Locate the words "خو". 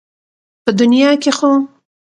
1.37-1.51